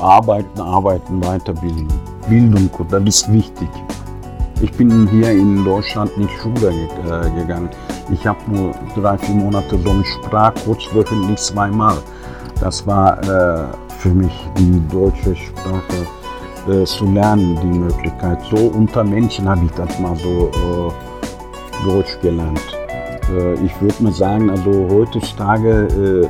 [0.00, 1.88] Arbeiten, arbeiten, weiterbilden.
[2.28, 3.68] Bildung, das ist wichtig.
[4.62, 7.68] Ich bin hier in Deutschland nicht Schule äh, gegangen.
[8.10, 11.98] Ich habe nur drei, vier Monate so einen Sprachkurs wöchentlich zweimal.
[12.60, 13.64] Das war äh,
[13.98, 16.06] für mich die deutsche Sprache
[16.70, 18.38] äh, zu lernen, die Möglichkeit.
[18.50, 22.76] So unter Menschen habe ich das mal so äh, Deutsch gelernt.
[23.30, 26.28] Äh, ich würde mal sagen, also heutzutage äh,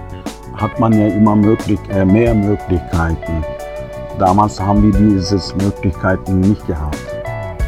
[0.57, 3.45] hat man ja immer möglich, mehr Möglichkeiten.
[4.19, 6.97] Damals haben wir diese Möglichkeiten nicht gehabt.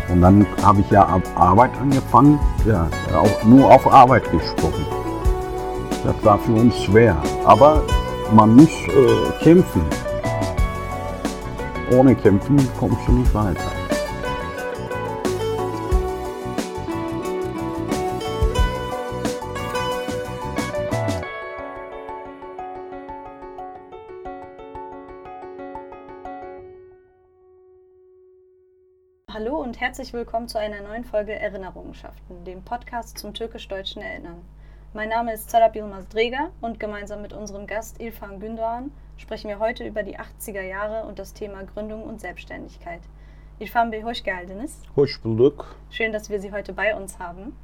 [0.09, 4.87] Und dann habe ich ja ab Arbeit angefangen, ja, auch nur auf Arbeit gesprochen.
[6.05, 7.17] Das war für uns schwer.
[7.45, 7.83] Aber
[8.33, 9.83] man muss äh, kämpfen.
[11.91, 13.78] Ohne Kämpfen kommst du nicht weiter.
[29.31, 34.41] Hallo und herzlich willkommen zu einer neuen Folge Erinnerungenschaften, dem Podcast zum türkisch-deutschen Erinnern.
[34.95, 39.59] Mein Name ist Sarap Yilmaz Dreger und gemeinsam mit unserem Gast Ilfan Gündoğan sprechen wir
[39.59, 43.03] heute über die 80er Jahre und das Thema Gründung und Selbstständigkeit.
[43.59, 44.81] Ilfan Bey, hoş geldiniz.
[44.97, 45.77] Hoş bulduk.
[45.91, 47.55] Schön, dass wir Sie heute bei uns haben.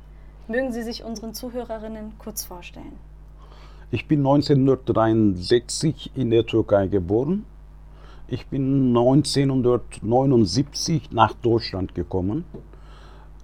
[0.48, 2.98] Mögen Sie sich unseren Zuhörerinnen kurz vorstellen?
[3.90, 7.46] Ich bin 1963 in der Türkei geboren
[8.26, 12.46] ich bin 1979 nach Deutschland gekommen.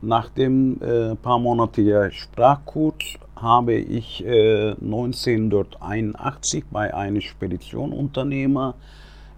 [0.02, 8.72] Nach dem äh, paar monatigen Sprachkurs habe ich äh, 1981 bei einem Speditionunternehmer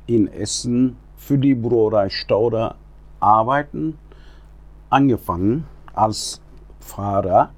[0.06, 2.76] in Essen für die Brauerei Stauder
[3.18, 3.98] arbeiten
[4.90, 6.40] angefangen als
[6.80, 7.50] Fahrer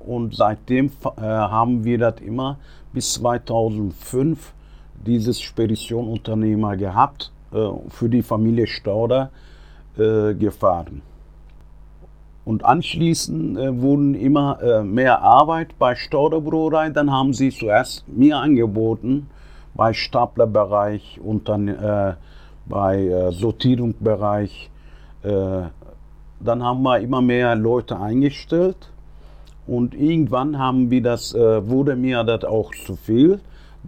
[0.00, 2.58] und seitdem äh, haben wir das immer
[2.92, 4.52] bis 2005
[5.06, 9.30] dieses Speditionunternehmer gehabt, äh, für die Familie Stauder
[9.98, 11.02] äh, gefahren.
[12.50, 16.90] Und anschließend äh, wurden immer äh, mehr Arbeit bei Stauderbruerei.
[16.90, 19.30] Dann haben sie zuerst mir angeboten,
[19.72, 22.14] bei Staplerbereich und dann äh,
[22.66, 24.68] bei äh, Sortierungsbereich.
[25.22, 25.30] Äh,
[26.40, 28.90] dann haben wir immer mehr Leute eingestellt.
[29.68, 33.38] Und irgendwann haben wir das, äh, wurde mir das auch zu viel.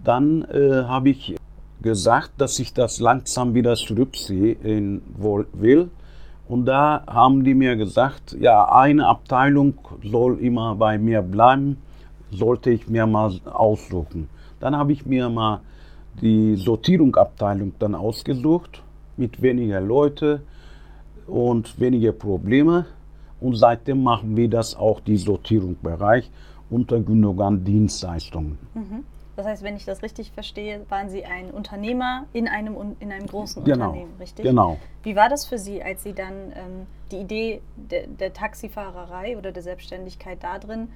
[0.01, 1.35] Dann äh, habe ich
[1.81, 5.01] gesagt, dass ich das langsam wieder zurückziehen
[5.51, 5.89] will
[6.47, 11.77] und da haben die mir gesagt, ja, eine Abteilung soll immer bei mir bleiben,
[12.31, 14.29] sollte ich mir mal aussuchen.
[14.59, 15.61] Dann habe ich mir mal
[16.21, 18.83] die Sortierungsabteilung dann ausgesucht
[19.17, 20.41] mit weniger Leute
[21.27, 22.85] und weniger Probleme.
[23.39, 26.29] Und seitdem machen wir das auch die Sortierungsbereich
[26.69, 28.57] unter Gündogan Dienstleistungen.
[28.73, 29.03] Mhm.
[29.35, 33.25] Das heißt, wenn ich das richtig verstehe, waren Sie ein Unternehmer in einem, in einem
[33.25, 34.45] großen genau, Unternehmen, richtig?
[34.45, 34.77] Genau.
[35.01, 39.51] Wie war das für Sie, als Sie dann ähm, die Idee der, der, Taxifahrerei oder
[39.51, 40.89] der Selbstständigkeit da drin,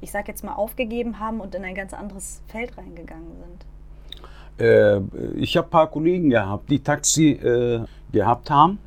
[0.00, 3.32] ich sage jetzt mal, aufgegeben haben und in ein ganz anderes Feld reingegangen
[4.58, 4.64] sind?
[4.64, 5.00] Äh,
[5.36, 7.80] ich habe ein paar Kollegen gehabt, die Taxi äh,
[8.12, 8.78] gehabt haben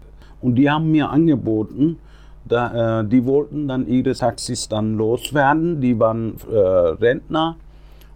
[0.42, 2.00] und die haben mir angeboten,
[2.48, 5.82] Da, äh, die wollten dann ihre Taxis dann loswerden.
[5.82, 7.58] Die waren äh, Rentner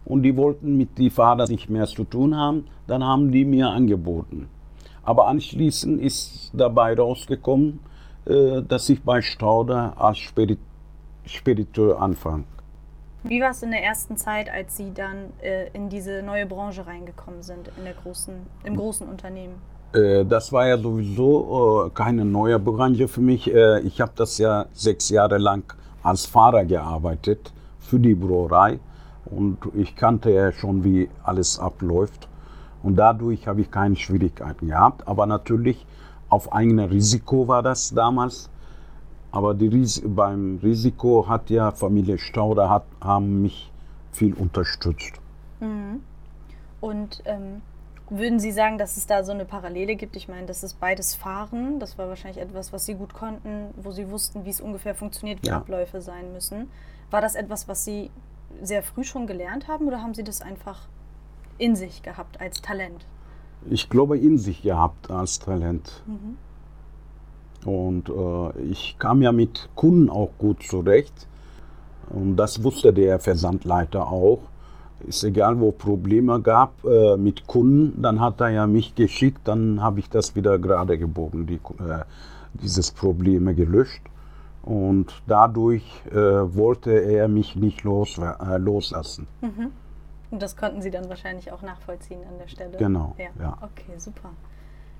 [0.09, 2.65] und die wollten mit den Fahrern nicht mehr zu tun haben.
[2.88, 4.50] Dann haben die mir angeboten.
[5.03, 7.79] Aber anschließend ist dabei rausgekommen,
[8.25, 10.59] äh, dass ich bei Stauder als Spirit
[11.25, 12.45] Spediteur anfange.
[13.23, 16.88] Wie war es in der ersten Zeit, als Sie dann äh, in diese neue Branche
[16.88, 18.33] reingekommen sind, in der großen,
[18.63, 19.56] im großen Unternehmen?
[19.94, 23.47] Äh, das war ja sowieso keine neue Branche für mich.
[23.47, 25.71] Ich habe das ja sechs Jahre lang
[26.01, 28.79] als Fahrer gearbeitet für die Brauerei
[29.25, 32.27] und ich kannte ja schon, wie alles abläuft.
[32.81, 35.07] Und dadurch habe ich keine Schwierigkeiten gehabt.
[35.07, 35.86] Aber natürlich
[36.30, 38.50] auf eigenes Risiko war das damals.
[39.31, 43.71] Aber Ris beim Risiko hat ja Familie Stauder hat, haben mich
[44.12, 45.13] viel unterstützt.
[45.60, 46.01] Mhm.
[46.81, 47.62] Und ähm,
[48.10, 50.16] würden Sie sagen, dass es da so eine Parallele gibt?
[50.16, 51.80] Ich meine, das ist beides Fahren.
[51.80, 55.44] Das war wahrscheinlich etwas, was Sie gut konnten, wo Sie wussten, wie es ungefähr funktioniert,
[55.44, 55.57] wie ja.
[55.57, 56.71] Abläufe sein müssen.
[57.12, 58.10] War das etwas, was Sie
[58.62, 60.88] sehr früh schon gelernt haben oder haben Sie das einfach
[61.57, 63.06] in sich gehabt als Talent?
[63.69, 66.04] Ich glaube, in sich gehabt als Talent.
[66.07, 66.38] Mhm.
[67.66, 71.28] Und äh, ich kam ja mit Kunden auch gut zurecht.
[72.10, 74.40] Und das wusste der Versandleiter auch.
[75.07, 79.81] Ist egal, wo Probleme gab äh, mit Kunden, dann hat er ja mich geschickt, dann
[79.81, 82.04] habe ich das wieder gerade gebogen, die, äh,
[82.54, 84.02] dieses Probleme gelöscht.
[84.63, 89.27] Und dadurch äh, wollte er mich nicht los, äh, loslassen.
[89.41, 89.71] Mhm.
[90.31, 92.77] Und das konnten Sie dann wahrscheinlich auch nachvollziehen an der Stelle.
[92.77, 93.15] Genau.
[93.17, 93.29] Ja.
[93.39, 93.57] ja.
[93.61, 94.29] Okay, super.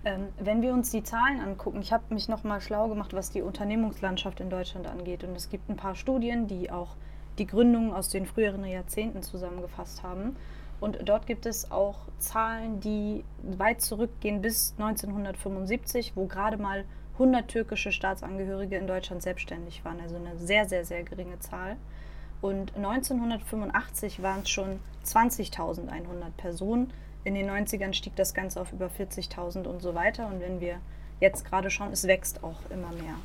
[0.06, 3.32] Ähm, wenn wir uns die Zahlen angucken, ich habe mich noch mal schlau gemacht, was
[3.32, 5.24] die Unternehmungslandschaft in Deutschland angeht.
[5.24, 6.96] Und es gibt ein paar Studien, die auch
[7.38, 10.36] die Gründungen aus den früheren Jahrzehnten zusammengefasst haben.
[10.80, 16.86] Und dort gibt es auch Zahlen, die weit zurückgehen bis 1975, wo gerade mal
[17.20, 20.00] 100 türkische Staatsangehörige in Deutschland selbstständig waren.
[20.02, 21.76] Also eine sehr, sehr, sehr geringe Zahl.
[22.42, 25.92] Und 1985 waren es schon 20.100
[26.38, 26.94] Personen
[27.24, 30.28] in den 90ern stieg das Ganze auf über 40.000 und so weiter.
[30.28, 30.80] Und wenn wir
[31.20, 33.16] jetzt gerade schauen, es wächst auch immer mehr.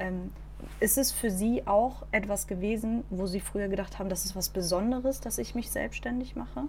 [0.00, 0.32] Ähm,
[0.80, 4.48] ist es für Sie auch etwas gewesen, wo Sie früher gedacht haben, das ist was
[4.48, 6.64] Besonderes, dass ich mich selbstständig mache?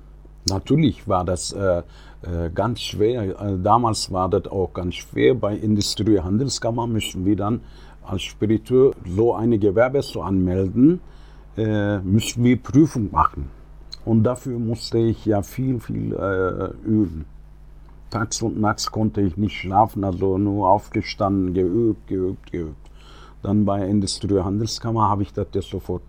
[0.47, 1.83] Natürlich war das äh,
[2.21, 3.23] äh, ganz schwer.
[3.23, 5.35] Äh, damals war das auch ganz schwer.
[5.35, 7.61] Bei Industrie- und Handelskammer müssen wir dann
[8.03, 10.99] als Spediteur so eine Gewerbe zu anmelden,
[11.57, 13.49] äh, müssen wir Prüfung machen.
[14.05, 17.25] Und dafür musste ich ja viel, viel äh, üben.
[18.09, 22.89] Tags und nachts konnte ich nicht schlafen, also nur aufgestanden, geübt, geübt, geübt.
[23.43, 26.01] Dann bei Industrie- und Handelskammer habe ich das ja sofort,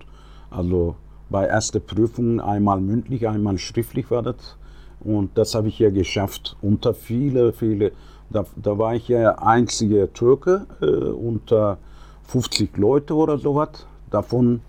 [0.50, 0.96] also
[1.30, 4.56] bei erster Prüfung einmal mündlich, einmal schriftlich war das.
[5.00, 7.92] Und das habe ich ja geschafft unter viele, viele,
[8.28, 11.78] da, da war ich ja einziger Türke äh, unter
[12.24, 13.86] 50 Leute oder sowas.
[14.10, 14.60] Davon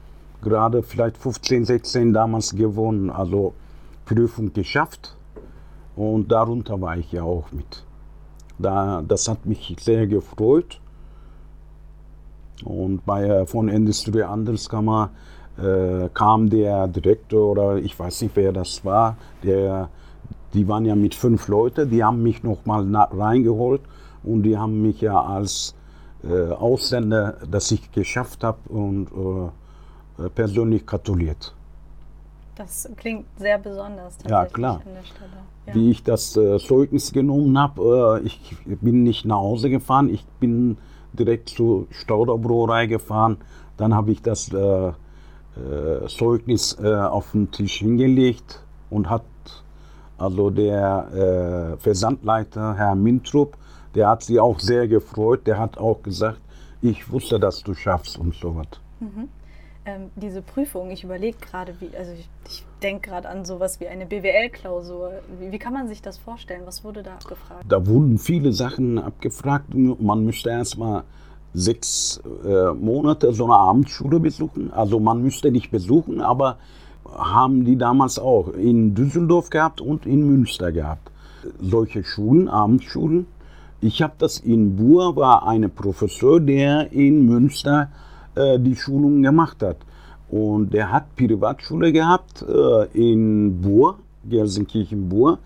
[0.42, 3.54] gerade vielleicht 15, 16 damals gewonnen, also
[4.06, 5.16] Prüfung geschafft.
[5.96, 7.84] Und darunter war ich ja auch mit.
[8.58, 10.80] Da, das hat mich sehr gefreut.
[12.64, 15.12] Und bei, äh, von Industrie Handelskammer
[15.58, 19.90] äh, kam der Direktor oder ich weiß nicht, wer das war, der,
[20.54, 23.82] die waren ja mit fünf Leuten, die haben mich nochmal reingeholt
[24.24, 25.76] und die haben mich ja als
[26.24, 31.54] äh, Ausländer, dass ich geschafft habe und äh, äh, persönlich gratuliert.
[32.56, 34.18] Das klingt sehr besonders.
[34.28, 34.82] Ja, klar.
[35.66, 35.74] Ja.
[35.74, 40.26] Wie ich das äh, Zeugnis genommen habe, äh, ich bin nicht nach Hause gefahren, ich
[40.40, 40.78] bin
[41.14, 43.38] direkt zur Stauderbroerei gefahren.
[43.78, 44.92] Dann habe ich das äh,
[45.56, 49.24] äh Zeugnis äh, auf den Tisch hingelegt und hat
[50.18, 53.58] also der äh, Versandleiter, Herr Mintrup,
[53.96, 55.48] der hat sich auch sehr gefreut.
[55.48, 56.40] Der hat auch gesagt,
[56.82, 58.68] ich wusste, dass du schaffst und so was.
[59.00, 59.28] Mhm
[59.86, 63.88] ähm, diese Prüfung, ich überlege gerade, wie, also ich, ich denke gerade an sowas wie
[63.88, 65.22] eine BWL-Klausur.
[65.40, 66.62] Wie, wie, kann man sich das vorstellen?
[66.66, 67.66] Was wurde da abgefragt?
[67.68, 69.74] Da wurden viele Sachen abgefragt.
[69.74, 71.04] Man müsste erstmal
[71.54, 74.72] sechs äh, Monate so eine Abendschule besuchen.
[74.72, 76.58] Also man müsste nicht besuchen, aber
[77.14, 81.12] haben die damals auch in Düsseldorf gehabt und in Münster gehabt.
[81.62, 83.26] Solche Schulen, Abendschulen.
[83.82, 87.90] Ich habe das in Buhr, war ein Professor, der in Münster
[88.36, 89.78] äh, die Schulungen gemacht hat.
[90.30, 95.40] Und der hat Privatschule gehabt äh, in Buhr, Gelsenkirchen Buhr.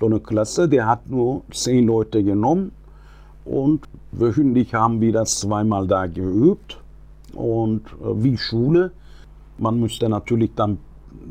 [0.00, 2.72] So eine Klasse, der hat nur zehn Leute genommen
[3.44, 3.82] und
[4.18, 6.80] wöchentlich haben wir das zweimal da geübt.
[7.34, 8.92] Und äh, wie Schule,
[9.58, 10.78] man musste natürlich dann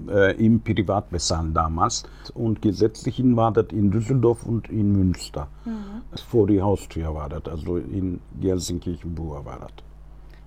[0.10, 2.04] äh, im Privat bezahlen damals.
[2.34, 5.48] Und gesetzlichen war das in Düsseldorf und in Münster.
[5.66, 6.02] Mhm.
[6.30, 9.72] Vor die Haustür war das, also in Gelsenkirchen-Buhr war das.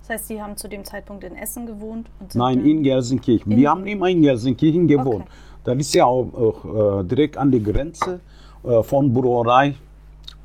[0.01, 2.09] Das heißt, Sie haben zu dem Zeitpunkt in Essen gewohnt?
[2.33, 3.51] Nein, in Gelsenkirchen.
[3.51, 5.23] In- Wir haben immer in Gelsenkirchen gewohnt.
[5.23, 5.29] Okay.
[5.65, 8.21] Das ist ja auch, auch äh, direkt an die Grenze
[8.63, 9.75] äh, von Brauerei.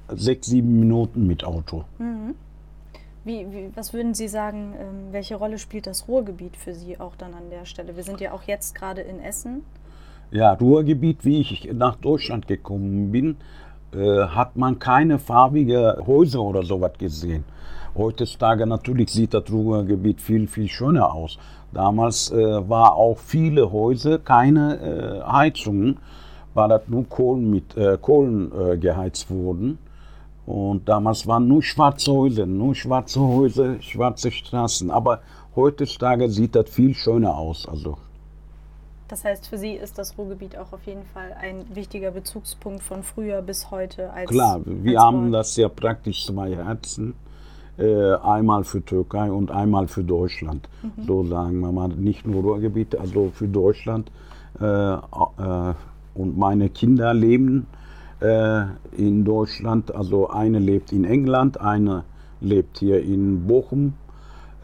[0.08, 1.84] Sechs, sieben Minuten mit Auto.
[3.24, 7.14] Wie, wie, was würden Sie sagen, ähm, welche Rolle spielt das Ruhrgebiet für Sie auch
[7.14, 7.94] dann an der Stelle?
[7.94, 9.62] Wir sind ja auch jetzt gerade in Essen.
[10.32, 13.36] Ja, Ruhrgebiet, wie ich nach Deutschland gekommen bin,
[13.94, 17.44] äh, hat man keine farbige Häuser oder sowas gesehen.
[17.96, 21.38] Heutzutage natürlich sieht das Ruhrgebiet viel, viel schöner aus.
[21.72, 25.98] Damals äh, war auch viele Häuser keine äh, Heizungen,
[26.54, 29.78] weil das nur Kohlen mit äh, Kohlen äh, geheizt wurden.
[30.46, 34.90] Und damals waren nur schwarze Häuser, nur schwarze Häuser, schwarze Straßen.
[34.90, 35.20] Aber
[35.54, 37.66] heutzutage sieht das viel schöner aus.
[37.68, 37.96] Also
[39.08, 43.02] Das heißt, für Sie ist das Ruhrgebiet auch auf jeden Fall ein wichtiger Bezugspunkt von
[43.02, 44.12] früher bis heute.
[44.12, 45.34] Als, Klar, wir als haben Ort.
[45.34, 47.14] das ja praktisch zwei Herzen.
[47.78, 50.68] Äh, einmal für Türkei und einmal für Deutschland.
[51.06, 54.10] So sagen wir mal, nicht nur Ruhrgebiet, also für Deutschland.
[54.60, 55.74] Äh, äh,
[56.14, 57.66] und meine Kinder leben
[58.22, 58.64] äh,
[58.96, 59.94] in Deutschland.
[59.94, 62.04] Also eine lebt in England, eine
[62.40, 63.94] lebt hier in Bochum.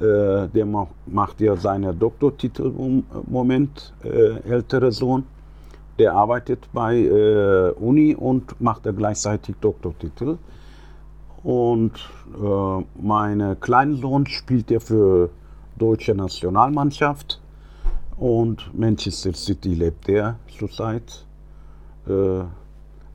[0.01, 5.25] Äh, der ma- macht ja seine Doktortitel im Moment, äh, ältere Sohn.
[5.99, 10.39] Der arbeitet bei äh, Uni und macht da gleichzeitig Doktortitel.
[11.43, 11.93] Und
[12.41, 15.31] äh, mein kleiner Sohn spielt ja für
[15.77, 17.41] deutsche Nationalmannschaft
[18.17, 21.25] und Manchester City lebt er zurzeit.
[22.09, 22.41] Äh,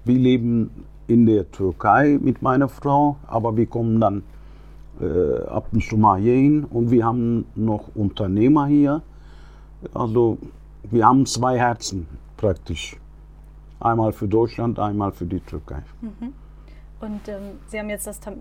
[0.06, 4.24] wir leben in der Türkei mit meiner Frau, aber wir kommen dann
[5.02, 9.02] äh, ab und zu mal hier hin und wir haben noch Unternehmer hier.
[9.94, 10.38] Also
[10.90, 12.08] wir haben zwei Herzen
[12.38, 12.98] praktisch.
[13.80, 15.84] Einmal für Deutschland, einmal für die Türkei.
[17.02, 18.32] Und ähm, Sie haben jetzt das äh,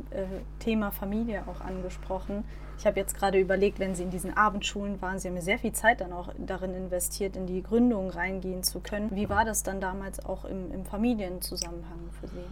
[0.60, 2.44] Thema Familie auch angesprochen.
[2.82, 5.60] Ich habe jetzt gerade überlegt, wenn Sie in diesen Abendschulen waren, Sie haben ja sehr
[5.60, 9.12] viel Zeit dann auch darin investiert, in die Gründung reingehen zu können.
[9.14, 12.42] Wie war das dann damals auch im, im Familienzusammenhang für Sie?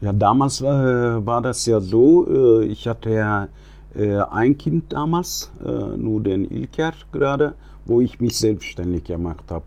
[0.00, 3.48] Ja, damals äh, war das ja so, äh, ich hatte ja
[3.94, 7.52] äh, ein Kind damals, äh, nur den Ilker gerade,
[7.84, 9.66] wo ich mich selbstständig gemacht habe.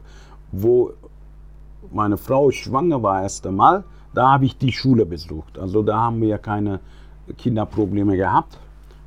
[0.51, 0.93] Wo
[1.91, 3.83] meine Frau schwanger war erst einmal,
[4.15, 5.59] da habe ich die Schule besucht.
[5.59, 6.79] Also da haben wir ja keine
[7.37, 8.57] Kinderprobleme gehabt.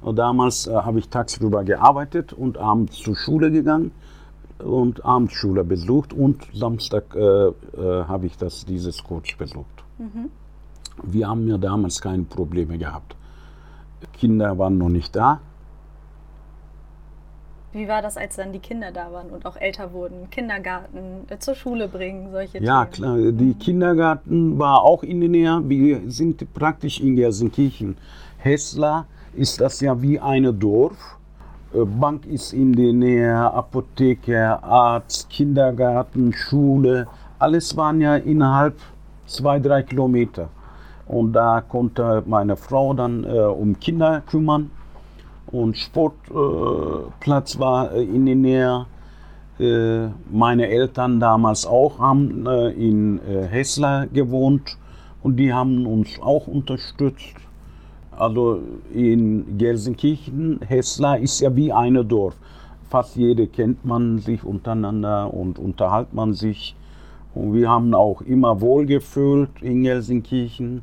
[0.02, 3.92] Und damals äh, habe ich tagsüber gearbeitet und abends zur Schule gegangen
[4.58, 7.52] und Abendschule besucht und Samstag äh, äh,
[8.06, 9.66] habe ich das, dieses Coach besucht.
[11.02, 13.16] Wir haben ja damals keine Probleme gehabt.
[14.18, 15.40] Kinder waren noch nicht da.
[17.72, 20.28] Wie war das, als dann die Kinder da waren und auch älter wurden?
[20.30, 22.92] Kindergarten, äh, zur Schule bringen, solche Ja, Themen.
[22.92, 25.62] klar, die Kindergarten war auch in der Nähe.
[25.68, 27.96] Wir sind praktisch in Gelsenkirchen.
[28.38, 31.18] Hessler ist das ja wie ein Dorf.
[31.72, 37.06] Äh, Bank ist in der Nähe, Apotheke, Arzt, Kindergarten, Schule.
[37.38, 38.76] Alles waren ja innerhalb
[39.26, 40.48] zwei, drei Kilometer.
[41.06, 44.70] Und da konnte meine Frau dann äh, um Kinder kümmern.
[45.50, 48.86] Und Sportplatz äh, war äh, in der Nähe.
[49.58, 53.20] Äh, meine Eltern damals auch haben äh, in
[53.50, 54.78] Hessler gewohnt
[55.22, 57.34] und die haben uns auch unterstützt.
[58.20, 58.60] Also
[58.92, 62.36] in Gelsenkirchen, Hessler ist ja wie ein Dorf.
[62.90, 66.76] Fast jede kennt man sich untereinander und unterhält man sich.
[67.34, 70.82] Und wir haben auch immer wohlgefühlt in Gelsenkirchen.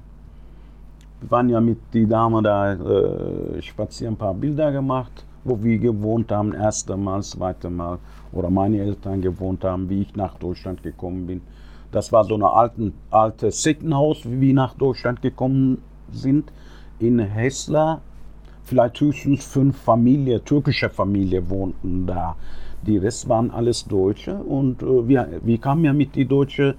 [1.21, 5.77] Wir waren ja mit die Dame da äh, spazieren, ein paar Bilder gemacht, wo wir
[5.77, 7.99] gewohnt haben, erste Mal, zweite Mal,
[8.31, 11.41] oder meine Eltern gewohnt haben, wie ich nach Deutschland gekommen bin.
[11.91, 16.51] Das war so ein altes Seckenhaus, wie wir nach Deutschland gekommen sind,
[16.99, 18.01] in Hessler.
[18.63, 22.35] Vielleicht höchstens fünf Familien, türkische Familien wohnten da.
[22.81, 26.75] Die Rest waren alles Deutsche und äh, wir, wir kamen ja mit der deutschen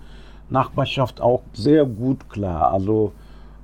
[0.50, 2.72] Nachbarschaft auch sehr gut klar.
[2.72, 3.12] Also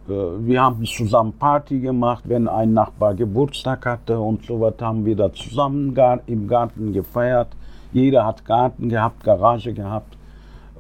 [0.09, 5.05] äh, wir haben zusammen Party gemacht, wenn ein Nachbar Geburtstag hatte und so was haben
[5.05, 5.95] wir da zusammen
[6.27, 7.49] im Garten gefeiert.
[7.93, 10.17] Jeder hat Garten gehabt, Garage gehabt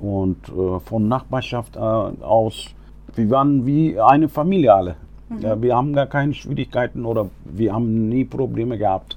[0.00, 2.74] und äh, von Nachbarschaft äh, aus,
[3.14, 4.96] wir waren wie eine Familie alle.
[5.40, 9.16] Ja, wir haben gar keine Schwierigkeiten oder wir haben nie Probleme gehabt.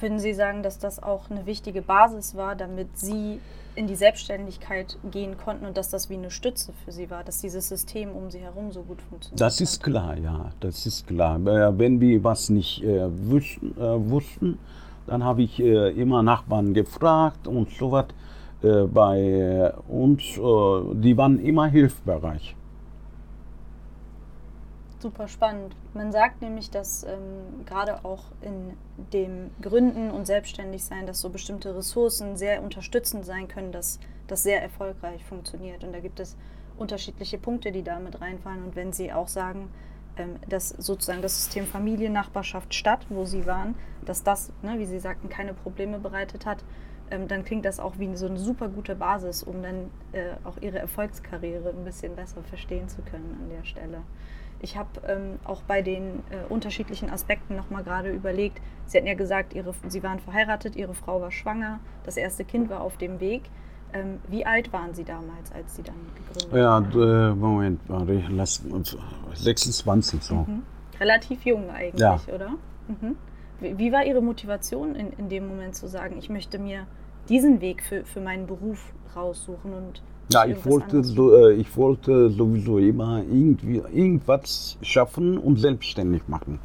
[0.00, 3.38] Würden Sie sagen, dass das auch eine wichtige Basis war, damit Sie
[3.74, 7.40] in die Selbstständigkeit gehen konnten und dass das wie eine Stütze für Sie war, dass
[7.40, 9.40] dieses System um Sie herum so gut funktioniert?
[9.40, 11.38] Das ist klar, ja, das ist klar.
[11.46, 14.58] Äh, Wenn wir was nicht äh, wussten, äh, wussten,
[15.06, 18.06] dann habe ich äh, immer Nachbarn gefragt und so was.
[18.62, 22.54] Äh, bei uns, äh, die waren immer hilfsbereit.
[24.98, 25.76] Super spannend.
[25.92, 28.76] Man sagt nämlich, dass ähm, gerade auch in
[29.12, 34.62] dem Gründen und Selbstständigsein, dass so bestimmte Ressourcen sehr unterstützend sein können, dass das sehr
[34.62, 35.84] erfolgreich funktioniert.
[35.84, 36.36] Und da gibt es
[36.78, 38.64] unterschiedliche Punkte, die da mit reinfallen.
[38.64, 39.68] Und wenn Sie auch sagen,
[40.16, 43.74] ähm, dass sozusagen das System Familie, Nachbarschaft, Stadt, wo Sie waren,
[44.06, 46.64] dass das, ne, wie Sie sagten, keine Probleme bereitet hat,
[47.10, 50.56] ähm, dann klingt das auch wie so eine super gute Basis, um dann äh, auch
[50.62, 54.02] Ihre Erfolgskarriere ein bisschen besser verstehen zu können an der Stelle.
[54.60, 59.14] Ich habe ähm, auch bei den äh, unterschiedlichen Aspekten nochmal gerade überlegt, Sie hatten ja
[59.14, 63.20] gesagt, ihre, Sie waren verheiratet, Ihre Frau war schwanger, das erste Kind war auf dem
[63.20, 63.42] Weg.
[63.92, 66.94] Ähm, wie alt waren Sie damals, als Sie dann gegründet haben?
[66.96, 68.62] Ja, äh, Moment, warte, ich lass,
[69.34, 70.34] 26 so.
[70.34, 70.62] Mhm.
[71.00, 72.20] Relativ jung eigentlich, ja.
[72.32, 72.50] oder?
[72.88, 73.16] Mhm.
[73.60, 76.86] Wie, wie, war Ihre Motivation in, in dem Moment zu sagen, ich möchte mir
[77.28, 82.30] diesen Weg für, für meinen Beruf raussuchen und ja, ich wollte, so, äh, ich wollte
[82.30, 86.58] sowieso immer irgendwie irgendwas schaffen und selbstständig machen.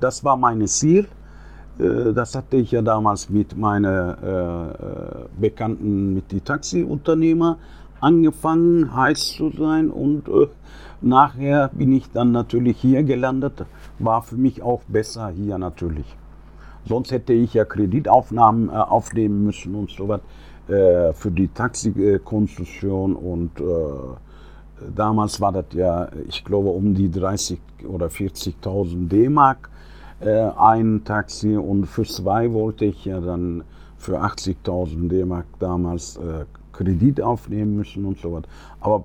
[0.00, 1.06] Das war mein Ziel.
[1.78, 4.68] Äh, das hatte ich ja damals mit meinen äh,
[5.40, 7.58] Bekannten, mit den Taxiunternehmer
[8.00, 10.24] angefangen, heiß zu sein und
[11.00, 13.64] nachher bin ich dann natürlich hier gelandet.
[13.98, 16.04] War für mich auch besser hier natürlich.
[16.84, 20.20] Sonst hätte ich ja Kreditaufnahmen aufnehmen müssen und so was
[20.68, 23.64] äh, für die Taxikonstruktion und äh,
[24.94, 27.58] damals war das ja, ich glaube, um die 30
[27.88, 29.70] oder 40.000 D-Mark
[30.20, 33.64] äh, ein Taxi und für zwei wollte ich ja dann
[33.98, 38.42] für 80.000 D-Mark damals äh, Kredit aufnehmen müssen und so was.
[38.80, 39.04] Aber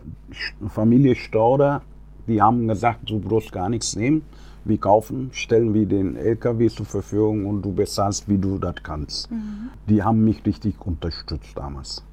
[0.68, 1.82] Familie Stauder,
[2.27, 4.24] die haben gesagt, du brauchst gar nichts nehmen.
[4.63, 9.32] Wir kaufen, stellen wir den LKW zur Verfügung und du bezahlst, wie du das kannst.
[9.32, 9.70] Mhm.
[9.89, 12.03] Die haben mich richtig unterstützt damals.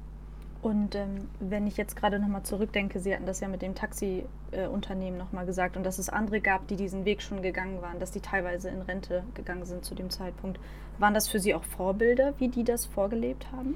[0.61, 5.19] Und ähm, wenn ich jetzt gerade nochmal zurückdenke, Sie hatten das ja mit dem Taxiunternehmen
[5.19, 8.11] äh, nochmal gesagt und dass es andere gab, die diesen Weg schon gegangen waren, dass
[8.11, 10.59] die teilweise in Rente gegangen sind zu dem Zeitpunkt.
[10.97, 13.75] Waren das für Sie auch Vorbilder, wie die das vorgelebt haben?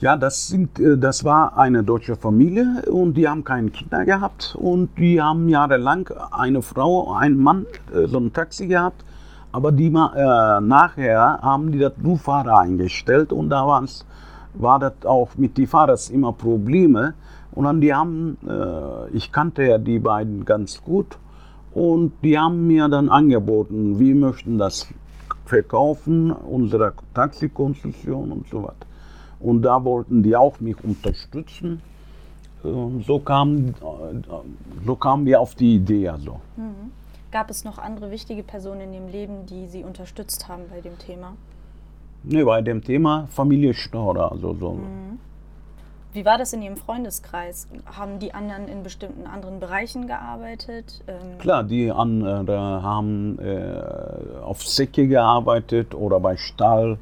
[0.00, 4.56] Ja, das, sind, äh, das war eine deutsche Familie und die haben keine Kinder gehabt
[4.56, 9.04] und die haben jahrelang eine Frau, einen Mann, äh, so ein Taxi gehabt.
[9.50, 14.04] Aber die, äh, nachher haben die das Du-Fahrer eingestellt und da waren es
[14.54, 17.14] war das auch mit den Fahrern immer Probleme.
[17.52, 21.18] Und dann die haben, äh, ich kannte ja die beiden ganz gut
[21.74, 24.86] und die haben mir dann angeboten, wir möchten das
[25.44, 28.86] verkaufen, unsere Taxikonstruktion und so weiter.
[29.40, 31.80] Und da wollten die auch mich unterstützen.
[32.62, 33.74] Und so kamen
[34.84, 36.40] so kamen wir auf die Idee also.
[36.56, 36.92] Mhm.
[37.30, 40.98] Gab es noch andere wichtige Personen in Ihrem Leben, die Sie unterstützt haben bei dem
[40.98, 41.34] Thema?
[42.24, 44.32] Ne, bei dem Thema Familie Stauder.
[44.32, 44.72] Also so.
[44.72, 45.18] Mhm.
[46.14, 47.68] Wie war das in Ihrem Freundeskreis?
[47.84, 51.04] Haben die anderen in bestimmten anderen Bereichen gearbeitet?
[51.06, 53.82] Ähm Klar, die anderen haben äh,
[54.42, 56.98] auf Säcke gearbeitet oder bei Stahl.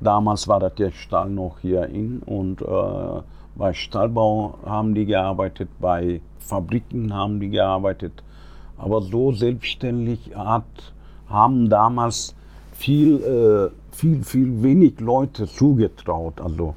[0.00, 3.22] Damals war das der Stahl noch hier in und äh,
[3.56, 8.22] bei Stahlbau haben die gearbeitet, bei Fabriken haben die gearbeitet.
[8.76, 10.92] Aber so selbstständig hat,
[11.28, 12.36] haben damals
[12.72, 16.40] viel äh, viel, viel wenig Leute zugetraut.
[16.40, 16.74] Also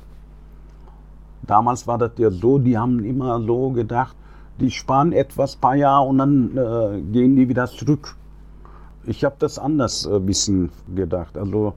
[1.44, 4.16] damals war das ja so, die haben immer so gedacht,
[4.60, 8.16] die sparen etwas, paar Jahre und dann äh, gehen die wieder zurück.
[9.06, 11.38] Ich habe das anders ein äh, bisschen gedacht.
[11.38, 11.74] Also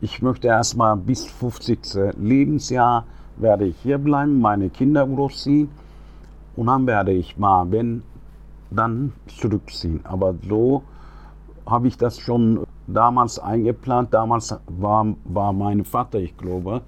[0.00, 2.14] ich möchte erstmal bis 50.
[2.18, 3.04] Lebensjahr
[3.36, 5.68] werde ich hier bleiben, meine Kinder großziehen
[6.56, 8.02] und dann werde ich mal, wenn,
[8.70, 10.00] dann zurückziehen.
[10.04, 10.82] Aber so
[11.66, 14.12] habe ich das schon damals eingeplant.
[14.12, 16.82] Damals war, war mein Vater, ich glaube,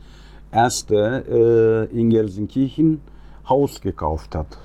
[0.50, 3.00] erste äh, in Gelsenkirchen
[3.48, 4.58] Haus gekauft hat.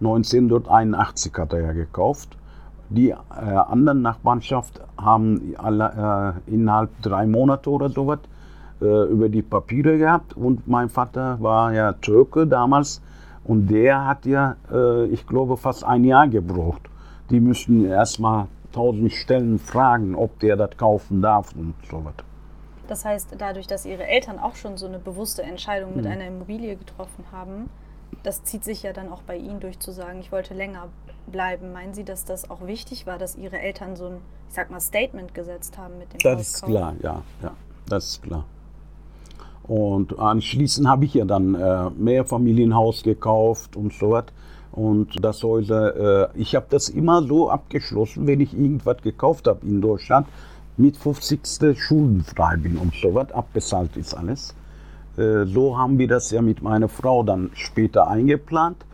[0.00, 2.36] 1981 hat er ja gekauft.
[2.90, 8.20] Die äh, anderen Nachbarschaft haben alle, äh, innerhalb drei Monate oder sowas
[8.80, 10.36] äh, über die Papiere gehabt.
[10.36, 13.00] Und mein Vater war ja Türke damals
[13.44, 16.82] und der hat ja, äh, ich glaube, fast ein Jahr gebraucht.
[17.30, 22.14] Die müssen erstmal tausend Stellen fragen, ob der das kaufen darf und so was.
[22.88, 26.10] Das heißt, dadurch, dass Ihre Eltern auch schon so eine bewusste Entscheidung mit mhm.
[26.10, 27.70] einer Immobilie getroffen haben,
[28.22, 30.88] das zieht sich ja dann auch bei Ihnen durch zu sagen, ich wollte länger
[31.26, 31.72] bleiben.
[31.72, 34.16] Meinen Sie, dass das auch wichtig war, dass Ihre Eltern so ein,
[34.48, 36.68] ich sag mal, Statement gesetzt haben mit dem Das Hauskauf?
[36.68, 37.52] ist klar, ja, ja,
[37.86, 38.44] das ist klar.
[39.64, 44.26] Und anschließend habe ich ja dann äh, Mehrfamilienhaus gekauft und so was.
[44.72, 49.64] Und das Häuser, äh, ich habe das immer so abgeschlossen, wenn ich irgendwas gekauft habe
[49.66, 50.26] in Deutschland,
[50.76, 51.78] mit 50.
[51.78, 54.54] schuldenfrei bin und so was, abbezahlt ist alles.
[55.16, 58.84] Äh, so haben wir das ja mit meiner Frau dann später eingeplant.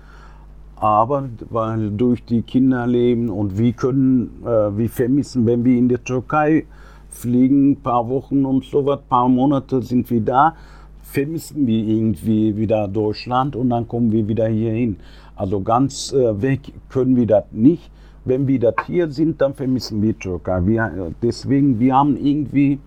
[0.80, 5.98] Aber weil durch die Kinderleben und wir können, äh, wir vermissen, wenn wir in die
[5.98, 6.64] Türkei
[7.10, 10.54] fliegen, ein paar Wochen und so was, paar Monate sind wir da,
[11.02, 14.96] vermissen wir irgendwie wieder Deutschland und dann kommen wir wieder hier hin.
[15.36, 17.90] Also ganz äh, weg können wir das nicht.
[18.24, 20.64] Wenn wir das hier sind, dann vermissen wir Türkei.
[20.64, 22.78] Wir, deswegen, wir haben irgendwie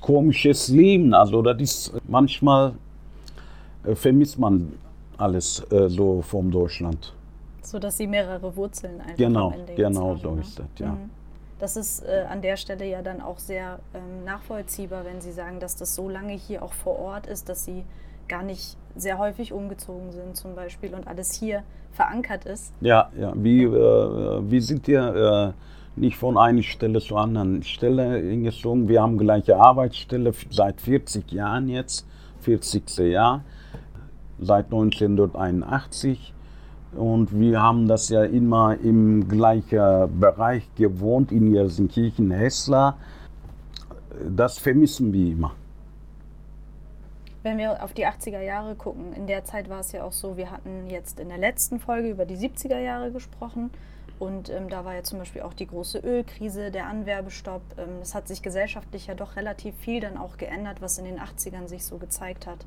[0.00, 1.14] komisches Leben.
[1.14, 2.72] Also das ist manchmal
[3.84, 4.72] äh, vermisst man
[5.18, 7.14] alles äh, so vom Deutschland.
[7.62, 10.40] So dass sie mehrere Wurzeln einfach Genau, genau haben, so ne?
[10.40, 10.92] ist das, ja.
[10.92, 11.10] Mhm.
[11.58, 15.58] Das ist äh, an der Stelle ja dann auch sehr ähm, nachvollziehbar, wenn Sie sagen,
[15.58, 17.84] dass das so lange hier auch vor Ort ist, dass Sie
[18.28, 22.72] gar nicht sehr häufig umgezogen sind zum Beispiel und alles hier verankert ist.
[22.80, 23.32] Ja, ja.
[23.34, 25.52] Wir, äh, wir sind ja äh,
[25.96, 28.88] nicht von einer Stelle zur anderen Stelle hingezogen.
[28.88, 32.06] Wir haben gleiche Arbeitsstelle seit 40 Jahren jetzt,
[32.42, 32.98] 40.
[32.98, 33.42] Jahr,
[34.40, 36.34] seit 1981.
[36.96, 42.96] Und wir haben das ja immer im gleichen Bereich gewohnt, in Gelsenkirchen, Hessler.
[44.28, 45.52] Das vermissen wir immer.
[47.42, 50.36] Wenn wir auf die 80er Jahre gucken, in der Zeit war es ja auch so,
[50.36, 53.70] wir hatten jetzt in der letzten Folge über die 70er Jahre gesprochen
[54.18, 57.62] und ähm, da war ja zum Beispiel auch die große Ölkrise, der Anwerbestopp.
[57.78, 61.20] Ähm, es hat sich gesellschaftlich ja doch relativ viel dann auch geändert, was in den
[61.20, 62.66] 80ern sich so gezeigt hat.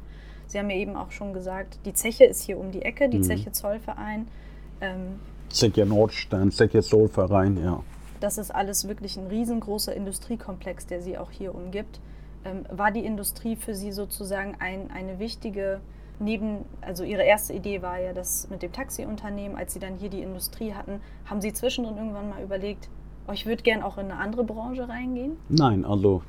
[0.51, 3.19] Sie haben ja eben auch schon gesagt, die Zeche ist hier um die Ecke, die
[3.19, 3.23] Mhm.
[3.23, 4.27] Zeche Zollverein.
[4.81, 7.81] Ähm, Zeche Nordstein, Zeche Zollverein, ja.
[8.19, 11.99] das ist alles wirklich ein riesengroßer Industriekomplex, der sie auch hier umgibt.
[12.43, 15.79] Ähm, war die Industrie für Sie sozusagen ein, eine wichtige
[16.19, 20.09] neben, also Ihre erste Idee war ja das mit dem Taxiunternehmen, als Sie dann hier
[20.09, 22.89] die Industrie hatten, haben Sie zwischendrin irgendwann mal überlegt,
[23.27, 25.37] oh, ich würde gern auch in eine andere Branche reingehen?
[25.49, 26.21] Nein, also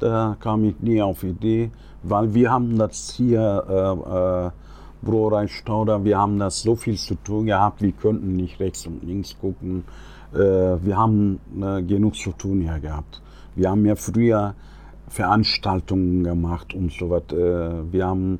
[0.00, 1.70] da kam ich nie auf Idee,
[2.02, 4.50] weil wir haben das hier, äh, äh,
[5.02, 9.04] Brauerei Stauder, wir haben das so viel zu tun gehabt, wir könnten nicht rechts und
[9.04, 9.84] links gucken.
[10.32, 13.22] Äh, wir haben äh, genug zu tun hier gehabt.
[13.54, 14.54] Wir haben ja früher
[15.08, 17.22] Veranstaltungen gemacht und so was.
[17.32, 18.38] Äh, wir haben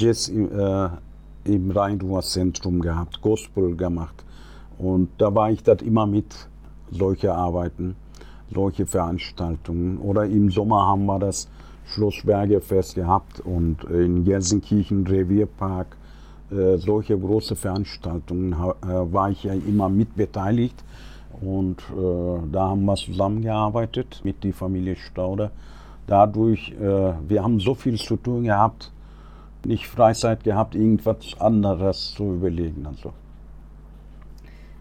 [0.00, 0.88] im, äh,
[1.44, 4.24] im Rhein-Ruhr-Zentrum gehabt, Gospel gemacht.
[4.78, 6.48] Und da war ich das immer mit,
[6.90, 7.96] solche Arbeiten,
[8.52, 9.98] solche Veranstaltungen.
[9.98, 11.48] Oder im Sommer haben wir das
[11.86, 15.96] Schloss Bergefest gehabt und in Gelsenkirchen Revierpark.
[16.50, 20.82] Äh, solche große Veranstaltungen äh, war ich ja immer mit beteiligt.
[21.40, 25.50] Und äh, da haben wir zusammengearbeitet mit der Familie Stauder.
[26.06, 28.90] Dadurch, äh, wir haben so viel zu tun gehabt,
[29.64, 32.86] nicht Freizeit gehabt, irgendwas anderes zu überlegen.
[32.86, 33.12] Also.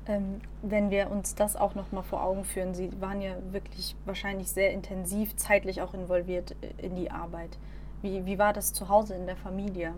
[0.07, 3.95] Ähm, wenn wir uns das auch noch mal vor Augen führen, Sie waren ja wirklich
[4.05, 7.57] wahrscheinlich sehr intensiv zeitlich auch involviert äh, in die Arbeit.
[8.01, 9.93] Wie, wie war das zu Hause in der Familie?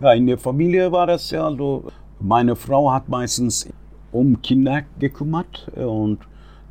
[0.00, 1.84] Ja, in der Familie war das ja so.
[2.20, 3.68] Meine Frau hat meistens
[4.12, 6.18] um Kinder gekümmert äh, und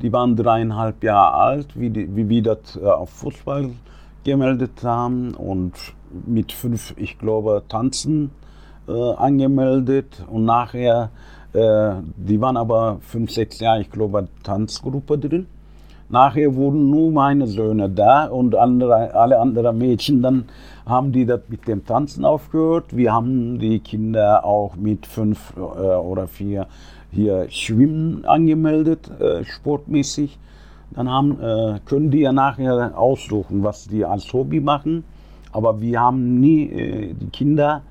[0.02, 3.72] die waren dreieinhalb Jahre alt, wie, die, wie wir das äh, auf Fußball
[4.24, 5.74] gemeldet haben und
[6.26, 8.32] mit fünf, ich glaube, Tanzen
[8.88, 11.10] äh, angemeldet und nachher,
[11.54, 15.48] äh, die waren aber fünf, sechs Jahre, ich glaube, Tanzgruppe drin.
[16.10, 20.46] Nachher wurden nur meine Söhne da und andere, alle anderen Mädchen, dann
[20.86, 22.96] haben die das mit dem Tanzen aufgehört.
[22.96, 26.68] Wir haben die Kinder auch mit fünf äh, oder vier
[27.12, 30.38] hier Schwimmen angemeldet, äh, sportmäßig.
[30.92, 35.04] Dann haben, äh, können die ja nachher aussuchen, was die als Hobby machen.
[35.52, 37.82] Aber wir haben nie äh, die Kinder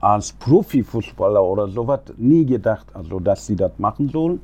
[0.00, 4.40] als Profifußballer oder sowas nie gedacht, also dass sie das machen sollen.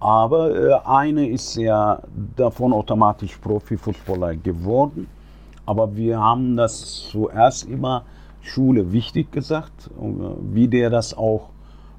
[0.00, 2.00] Aber äh, eine ist ja
[2.36, 5.06] davon automatisch Profifußballer geworden.
[5.64, 8.04] Aber wir haben das zuerst immer
[8.42, 10.04] Schule wichtig gesagt, äh,
[10.52, 11.48] wie der das auch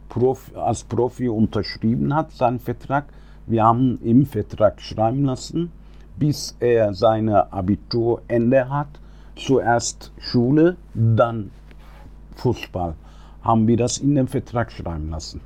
[0.09, 3.05] Profi, als Profi unterschrieben hat, seinen Vertrag.
[3.47, 5.71] Wir haben im Vertrag schreiben lassen,
[6.17, 8.99] bis er seine Abiturende hat.
[9.35, 11.51] Zuerst Schule, dann
[12.35, 12.93] Fußball.
[13.43, 15.41] Haben wir das in den Vertrag schreiben lassen.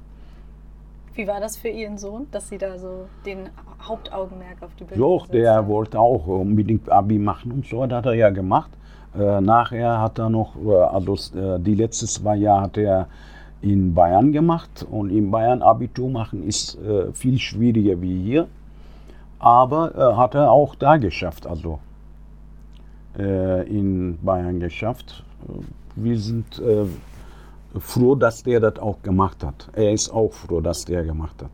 [1.15, 3.49] Wie war das für Ihren Sohn, dass Sie da so den
[3.81, 5.67] Hauptaugenmerk auf die Bildung So, gesetzt der haben?
[5.67, 8.71] wollte auch unbedingt Abi machen und so, das hat er ja gemacht.
[9.17, 13.07] Äh, nachher hat er noch, äh, also äh, die letzten zwei Jahre hat er
[13.61, 18.47] in Bayern gemacht und in Bayern Abitur machen ist äh, viel schwieriger wie hier.
[19.39, 21.79] Aber äh, hat er auch da geschafft, also
[23.17, 25.23] äh, in Bayern geschafft.
[26.01, 26.85] Wir sind äh,
[27.79, 29.69] froh, dass der das auch gemacht hat.
[29.73, 31.51] Er ist auch froh, dass der gemacht hat.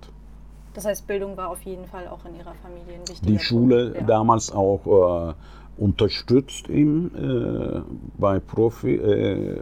[0.74, 3.86] Das heißt, Bildung war auf jeden Fall auch in Ihrer Familie ein wichtiger die Schule
[3.86, 4.02] Punkt.
[4.02, 4.08] Ja.
[4.08, 5.34] damals auch äh,
[5.78, 7.82] unterstützt ihn äh,
[8.18, 9.62] bei Profi, äh,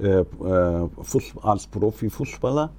[0.00, 0.88] äh, äh,
[1.42, 2.70] als Profifußballer.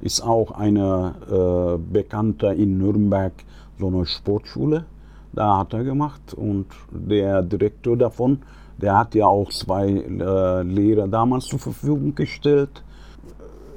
[0.00, 3.32] Ist auch eine bekannte in Nürnberg
[3.78, 4.86] so eine Sportschule.
[5.32, 8.38] Da hat er gemacht und der Direktor davon,
[8.80, 12.82] der hat ja auch zwei äh, Lehrer damals zur Verfügung gestellt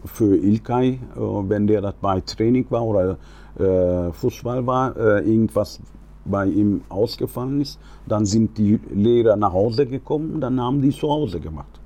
[0.05, 3.17] für Ilkay, äh, wenn der das bei Training war oder
[3.59, 5.79] äh, Fußball war, äh, irgendwas
[6.25, 11.09] bei ihm ausgefallen ist, dann sind die Lehrer nach Hause gekommen, dann haben die zu
[11.09, 11.79] Hause gemacht.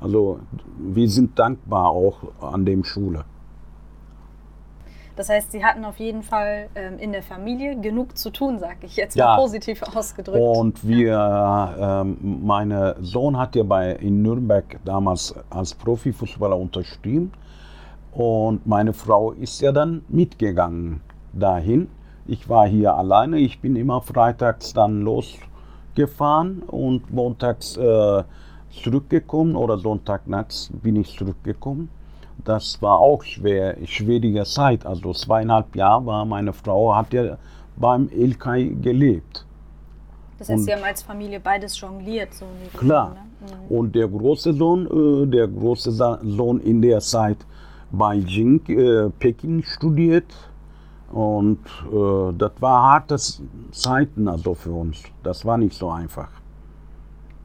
[0.00, 0.38] Also
[0.78, 3.24] wir sind dankbar auch an dem Schule.
[5.16, 8.80] Das heißt, Sie hatten auf jeden Fall ähm, in der Familie genug zu tun, sage
[8.82, 9.28] ich jetzt ja.
[9.28, 10.38] mal positiv ausgedrückt.
[10.38, 12.02] Und wir, ja.
[12.02, 17.32] ähm, mein Sohn hat ja bei, in Nürnberg damals als Profifußballer unterschrieben.
[18.12, 21.00] Und meine Frau ist ja dann mitgegangen
[21.32, 21.88] dahin.
[22.26, 23.38] Ich war hier alleine.
[23.38, 28.22] Ich bin immer freitags dann losgefahren und montags äh,
[28.70, 31.88] zurückgekommen oder Sonntagnachts bin ich zurückgekommen
[32.44, 34.86] das war auch schwer, schwierige Zeit.
[34.86, 37.38] Also zweieinhalb Jahre war meine Frau, hat ja
[37.76, 39.44] beim Ilkay gelebt.
[40.38, 42.46] Das heißt, und Sie haben als Familie beides jongliert, so
[42.76, 43.14] Klar.
[43.14, 43.20] Ne?
[43.70, 43.76] Mhm.
[43.76, 47.38] Und der große Sohn, äh, der große Sohn in der Zeit
[47.90, 50.32] bei Jing, äh, Peking studiert.
[51.12, 51.60] Und
[51.92, 53.16] äh, das war harte
[53.70, 55.02] Zeiten also für uns.
[55.22, 56.28] Das war nicht so einfach.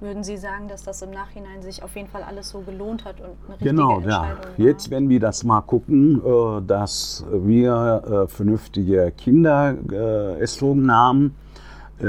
[0.02, 3.22] Würden Sie sagen, dass das im Nachhinein sich auf jeden Fall alles so gelohnt hat
[3.22, 4.58] und eine richtige genau, Entscheidung ja.
[4.58, 4.66] War?
[4.66, 11.36] Jetzt, wenn wir das mal gucken, äh, dass wir äh, vernünftige Kinder äh, erzogen haben,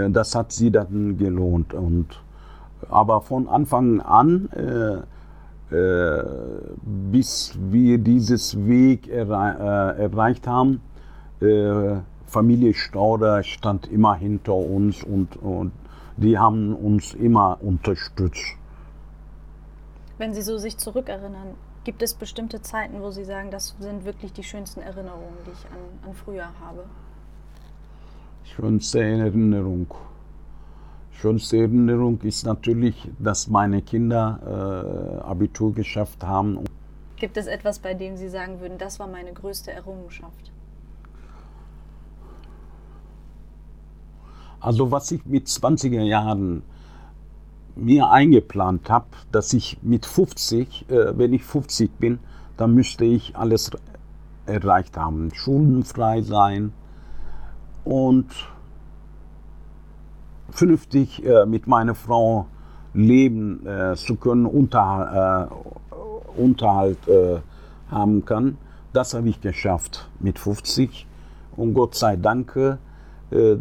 [0.08, 1.74] das hat sie dann gelohnt.
[1.74, 2.06] Und,
[2.88, 4.48] aber von Anfang an,
[6.86, 10.80] bis wir dieses Weg erreicht haben,
[12.24, 15.72] Familie Stauder stand immer hinter uns und, und
[16.22, 18.56] die haben uns immer unterstützt.
[20.18, 21.54] Wenn Sie so sich zurückerinnern,
[21.84, 25.66] gibt es bestimmte Zeiten, wo Sie sagen, das sind wirklich die schönsten Erinnerungen, die ich
[25.66, 26.84] an, an früher habe?
[28.44, 29.86] Schönste Erinnerung.
[31.10, 36.64] Schönste Erinnerung ist natürlich, dass meine Kinder äh, Abitur geschafft haben.
[37.16, 40.52] Gibt es etwas, bei dem Sie sagen würden, das war meine größte Errungenschaft?
[44.62, 46.62] Also was ich mit 20er Jahren
[47.74, 52.20] mir eingeplant habe, dass ich mit 50, äh, wenn ich 50 bin,
[52.56, 53.72] dann müsste ich alles
[54.46, 55.34] erreicht haben.
[55.34, 56.72] Schuldenfrei sein
[57.84, 58.28] und
[60.50, 62.46] vernünftig äh, mit meiner Frau
[62.94, 67.40] leben äh, zu können, Unter, äh, Unterhalt äh,
[67.90, 68.58] haben kann.
[68.92, 71.06] Das habe ich geschafft mit 50
[71.56, 72.78] und Gott sei Dank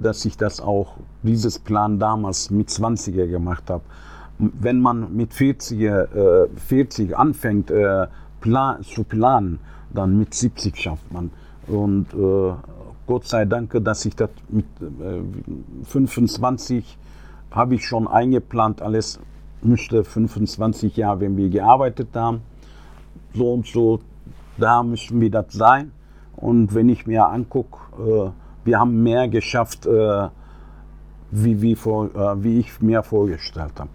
[0.01, 3.83] dass ich das auch, dieses Plan damals mit 20er gemacht habe.
[4.37, 8.07] Wenn man mit 40er, 40 äh, anfängt äh,
[8.41, 9.59] plan, zu planen,
[9.93, 11.31] dann mit 70 schafft man.
[11.67, 12.07] Und
[13.07, 14.65] Gott sei Dank, dass ich das mit
[15.83, 16.97] 25
[17.51, 19.19] habe ich schon eingeplant, alles
[19.61, 22.41] müsste 25 Jahre, wenn wir gearbeitet haben,
[23.33, 23.99] so und so,
[24.57, 25.91] da müssen wir das sein.
[26.35, 30.29] Und wenn ich mir angucke, wir haben mehr geschafft, äh,
[31.31, 33.89] wie, wie, vor, äh, wie ich mir vorgestellt habe.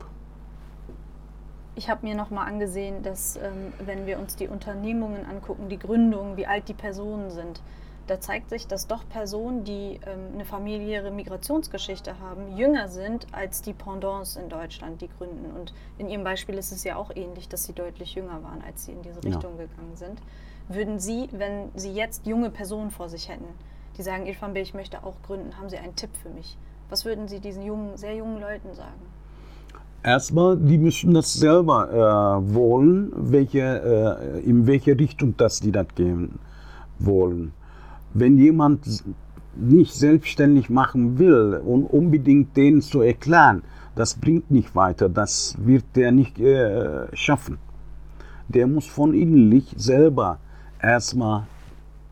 [1.74, 6.36] Ich habe mir nochmal angesehen, dass ähm, wenn wir uns die Unternehmungen angucken, die Gründungen,
[6.38, 7.60] wie alt die Personen sind,
[8.06, 13.62] da zeigt sich, dass doch Personen, die ähm, eine familiäre Migrationsgeschichte haben, jünger sind als
[13.62, 15.50] die Pendants in Deutschland, die gründen.
[15.50, 18.84] Und in Ihrem Beispiel ist es ja auch ähnlich, dass Sie deutlich jünger waren, als
[18.84, 19.66] Sie in diese Richtung ja.
[19.66, 20.20] gegangen sind.
[20.68, 23.48] Würden Sie, wenn Sie jetzt junge Personen vor sich hätten,
[23.96, 26.56] die sagen, Irfan Bey, ich möchte auch gründen, haben Sie einen Tipp für mich?
[26.88, 29.00] Was würden Sie diesen jungen, sehr jungen Leuten sagen?
[30.02, 35.86] Erstmal, die müssen das selber äh, wollen, welche, äh, in welche Richtung das die das
[35.96, 36.38] gehen
[36.98, 37.52] wollen.
[38.14, 39.02] Wenn jemand
[39.56, 43.62] nicht selbstständig machen will und unbedingt denen zu erklären,
[43.96, 47.58] das bringt nicht weiter, das wird der nicht äh, schaffen.
[48.48, 50.38] Der muss von innerlich selber
[50.80, 51.44] erstmal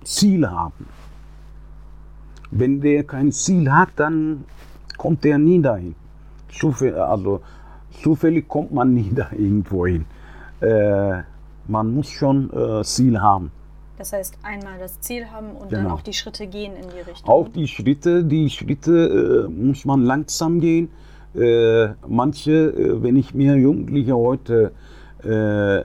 [0.02, 0.86] Ziel haben.
[2.56, 4.44] Wenn der kein Ziel hat, dann
[4.96, 5.96] kommt der nie dahin.
[6.48, 7.40] Zufällig, also
[8.02, 10.06] zufällig kommt man nie da irgendwo hin.
[10.60, 11.22] Äh,
[11.66, 13.50] man muss schon äh, Ziel haben.
[13.98, 15.82] Das heißt, einmal das Ziel haben und genau.
[15.82, 17.28] dann auch die Schritte gehen in die Richtung.
[17.28, 20.90] Auch die Schritte, die Schritte äh, muss man langsam gehen.
[21.34, 24.72] Äh, manche, äh, wenn ich mir Jugendliche heute
[25.24, 25.82] äh,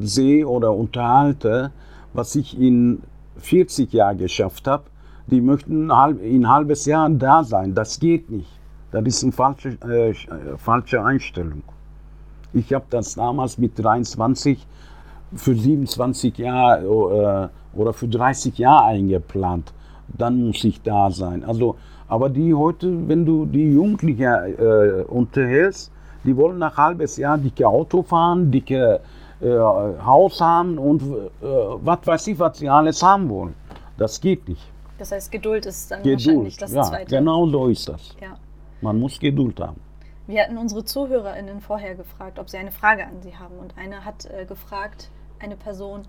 [0.00, 1.70] sehe oder unterhalte,
[2.14, 3.02] was ich in
[3.38, 4.84] 40 Jahren geschafft habe,
[5.30, 7.74] die möchten halb, in ein halbes Jahr da sein.
[7.74, 8.50] Das geht nicht.
[8.90, 10.14] Das ist eine falsche, äh,
[10.56, 11.62] falsche Einstellung.
[12.54, 14.66] Ich habe das damals mit 23
[15.34, 19.72] für 27 Jahre äh, oder für 30 Jahre eingeplant.
[20.16, 21.44] Dann muss ich da sein.
[21.44, 21.76] Also,
[22.08, 25.92] aber die heute, wenn du die Jugendlichen äh, unterhältst,
[26.24, 29.00] die wollen nach halbes Jahr dicke Auto fahren, dicke
[29.40, 31.46] äh, Haus haben und äh,
[31.82, 33.54] was weiß ich, was sie alles haben wollen.
[33.98, 34.66] Das geht nicht.
[34.98, 37.16] Das heißt, Geduld ist dann Geduld, wahrscheinlich das ja, Zweite.
[37.16, 38.16] Genau so ist das.
[38.20, 38.36] Ja.
[38.80, 39.80] Man muss Geduld haben.
[40.26, 43.58] Wir hatten unsere ZuhörerInnen vorher gefragt, ob sie eine Frage an sie haben.
[43.58, 46.02] Und eine hat äh, gefragt, eine Person,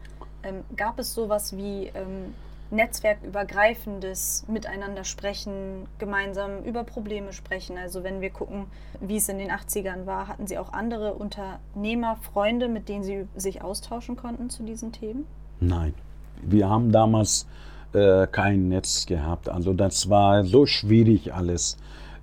[0.44, 2.34] ähm, gab es sowas wie ähm,
[2.72, 7.78] netzwerkübergreifendes Miteinander sprechen, gemeinsam über Probleme sprechen?
[7.78, 8.66] Also wenn wir gucken,
[9.00, 13.28] wie es in den 80ern war, hatten Sie auch andere Unternehmer, Freunde, mit denen Sie
[13.36, 15.26] sich austauschen konnten zu diesen Themen?
[15.60, 15.94] Nein,
[16.42, 17.48] wir haben damals
[17.94, 19.50] äh, kein Netz gehabt.
[19.50, 21.78] Also das war so schwierig alles.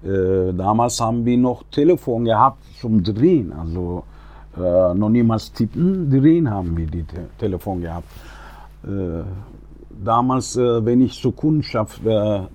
[0.04, 3.52] Äh, damals haben wir noch Telefon gehabt zum Drehen.
[3.52, 4.04] Also
[4.56, 8.08] äh, noch niemals tippen, drehen haben wir die Te Telefon gehabt.
[8.84, 9.22] Äh,
[10.02, 12.00] damals, äh, wenn ich zur Kundschaft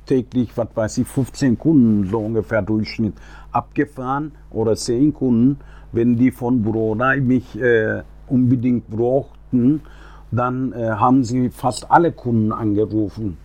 [0.05, 3.13] täglich, was weiß ich, 15 Kunden so ungefähr Durchschnitt
[3.51, 5.59] abgefahren oder 10 Kunden,
[5.91, 7.59] wenn die von Brunei mich
[8.27, 9.81] unbedingt brauchten,
[10.31, 13.37] dann äh, haben sie fast alle Kunden angerufen.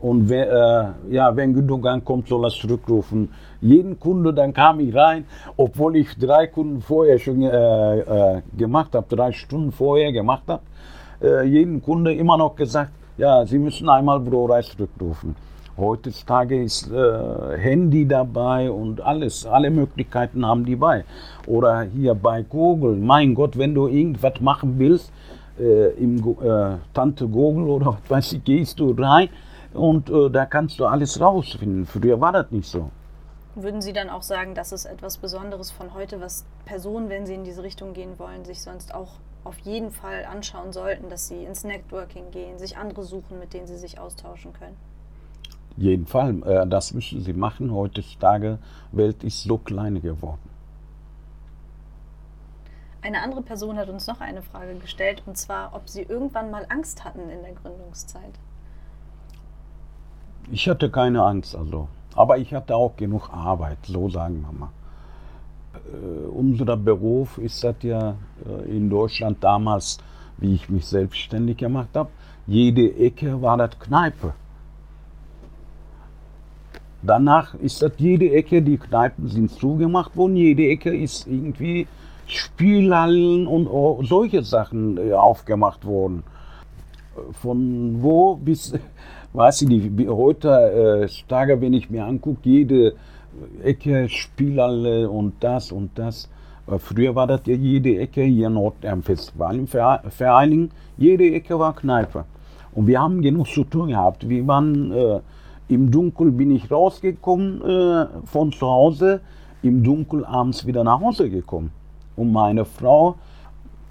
[0.00, 3.28] Und wer, äh, ja, wenn Gündogan kommt, soll er zurückrufen.
[3.60, 5.24] Jeden Kunde, dann kam ich rein,
[5.56, 10.62] obwohl ich drei Kunden vorher schon äh, äh, gemacht habe, drei Stunden vorher gemacht habe.
[11.22, 15.36] Äh, jeden Kunde immer noch gesagt, ja, Sie müssen einmal Brorei zurückrufen.
[15.76, 21.04] Heutzutage ist äh, Handy dabei und alles, alle Möglichkeiten haben die bei.
[21.46, 25.12] Oder hier bei Google, mein Gott, wenn du irgendwas machen willst,
[25.58, 29.28] äh, im äh, Tante Google oder was weiß ich, gehst du rein
[29.74, 31.86] und äh, da kannst du alles rausfinden.
[31.86, 32.90] Früher war das nicht so.
[33.54, 37.34] Würden Sie dann auch sagen, das ist etwas Besonderes von heute, was Personen, wenn sie
[37.34, 41.44] in diese Richtung gehen wollen, sich sonst auch auf jeden Fall anschauen sollten, dass sie
[41.44, 44.76] ins Networking gehen, sich andere suchen, mit denen sie sich austauschen können?
[45.76, 47.74] Jeden Fall, äh, das müssen sie machen.
[47.74, 48.58] Heutzutage
[48.92, 50.51] Welt ist so klein geworden.
[53.02, 56.64] Eine andere Person hat uns noch eine Frage gestellt, und zwar, ob sie irgendwann mal
[56.68, 58.38] Angst hatten in der Gründungszeit.
[60.52, 61.88] Ich hatte keine Angst, also.
[62.14, 64.70] Aber ich hatte auch genug Arbeit, so sagen wir mal.
[65.92, 68.14] Äh, unser Beruf ist das ja
[68.46, 69.98] äh, in Deutschland damals,
[70.36, 72.10] wie ich mich selbstständig gemacht habe,
[72.46, 74.34] jede Ecke war das Kneipe.
[77.02, 81.88] Danach ist das jede Ecke, die Kneipen sind zugemacht worden, jede Ecke ist irgendwie
[82.32, 83.68] Spielhallen und
[84.06, 86.22] solche Sachen äh, aufgemacht worden.
[87.32, 88.74] Von wo bis,
[89.32, 92.94] weiß ich nicht, heute Tage, wenn ich mir angucke, jede
[93.62, 96.28] Ecke Spielhalle und das und das.
[96.78, 101.74] Früher war das ja jede Ecke hier Nord am Festival im Vereinigung, jede Ecke war
[101.74, 102.24] Kneipe.
[102.74, 104.28] Und wir haben genug zu tun gehabt.
[104.28, 105.20] Wir waren äh,
[105.68, 109.20] im Dunkel bin ich rausgekommen äh, von zu Hause,
[109.62, 111.70] im Dunkel abends wieder nach Hause gekommen.
[112.22, 113.16] Und meine Frau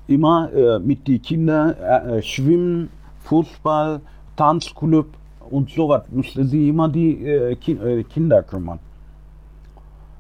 [0.08, 2.89] immer äh, mit den Kindern äh, äh, schwimmen,
[3.26, 4.00] Fußball,
[4.38, 5.08] Tanzclub
[5.50, 8.80] und sowas musste sie immer die äh, äh, Kinder kümmern.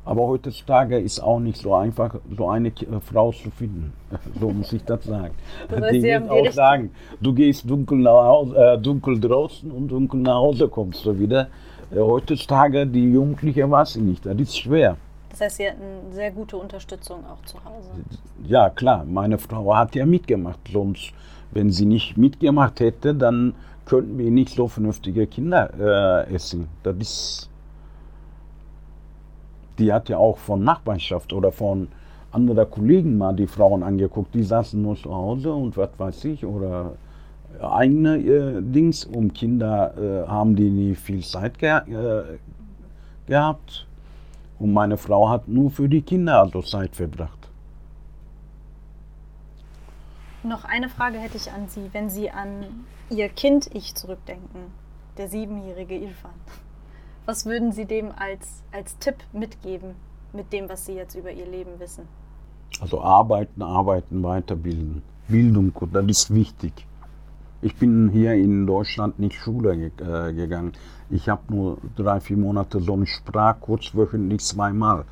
[0.03, 3.93] Aber heutzutage ist auch nicht so einfach, so eine äh, Frau zu finden.
[4.41, 5.33] So muss ich das sagen.
[5.69, 10.35] Das die wird auch sagen, du gehst dunkel, nach Hause, dunkel draußen und dunkel nach
[10.35, 11.47] Hause kommst du wieder.
[11.95, 14.97] Heutzutage, die Jugendlichen weiß ich nicht, das ist schwer.
[15.31, 17.89] Das heißt, Sie hatten sehr gute Unterstützung auch zu Hause.
[18.45, 20.59] Ja, klar, meine Frau hat ja mitgemacht.
[20.71, 21.13] Sonst,
[21.51, 23.53] wenn sie nicht mitgemacht hätte, dann
[23.85, 26.67] könnten wir nicht so vernünftige Kinder äh, essen.
[26.83, 27.49] Das ist.
[29.79, 31.87] Die hat ja auch von Nachbarschaft oder von
[32.31, 34.35] anderen Kollegen mal die Frauen angeguckt.
[34.35, 36.93] Die saßen nur zu Hause und was weiß ich oder
[37.59, 39.05] eigene äh, Dings.
[39.05, 42.23] Um Kinder äh, haben die nie viel Zeit ge äh,
[43.27, 43.87] gehabt.
[44.61, 47.49] Und meine Frau hat nur für die Kinder also Zeit verbracht.
[50.43, 54.71] Noch eine Frage hätte ich an Sie, wenn Sie an Ihr Kind-Ich zurückdenken,
[55.17, 56.35] der siebenjährige Irfan.
[57.25, 59.95] Was würden Sie dem als, als Tipp mitgeben,
[60.31, 62.07] mit dem, was Sie jetzt über Ihr Leben wissen?
[62.79, 65.01] Also arbeiten, arbeiten, weiterbilden.
[65.27, 66.85] Bildung, das ist wichtig.
[67.63, 70.71] Ich bin hier in Deutschland nicht Schule ge äh, gegangen.
[71.11, 75.05] Ich habe nur drei, vier Monate so einen Sprachkurs wöchentlich zweimal.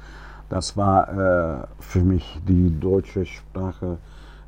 [0.49, 3.99] Das war äh, für mich die deutsche Sprache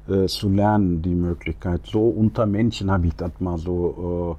[0.08, 1.82] äh, zu lernen, die Möglichkeit.
[1.86, 4.38] So unter Menschen habe ich das mal so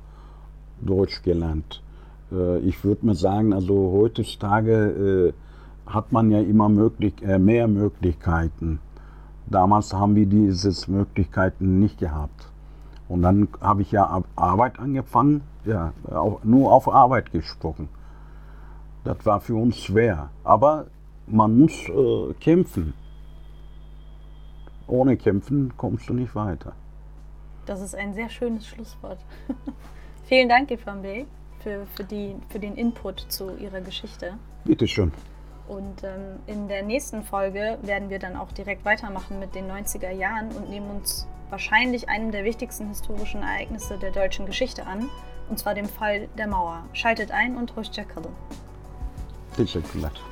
[0.83, 1.85] äh, Deutsch gelernt.
[2.33, 5.33] Äh, ich würde mal sagen, also heutzutage äh,
[5.87, 8.81] hat man ja immer möglich, mehr Möglichkeiten.
[9.47, 12.52] damals haben wir diese Möglichkeiten nicht gehabt.
[13.13, 15.93] Und dann habe ich ja Arbeit angefangen, ja,
[16.43, 17.91] nur auf Arbeit gesprochen.
[19.05, 20.31] Das war für uns schwer.
[20.45, 20.87] Aber
[21.27, 22.95] man muss äh, kämpfen.
[24.87, 26.73] Ohne Kämpfen kommst du nicht weiter.
[27.67, 29.19] Das ist ein sehr schönes Schlusswort.
[30.25, 31.27] Vielen Dank, Ifambe,
[31.59, 34.39] für, für, die, für den Input zu Ihrer Geschichte.
[34.65, 35.13] Bitteschön.
[35.69, 40.13] Und ähm, in der nächsten Folge werden wir dann auch direkt weitermachen mit den 90er
[40.13, 45.09] Jahren und nehmen uns wahrscheinlich einem der wichtigsten historischen Ereignisse der deutschen Geschichte an,
[45.49, 46.85] und zwar dem Fall der Mauer.
[46.95, 48.33] Schaltet ein und hoşçakalın.
[49.57, 50.32] Teşekkürler.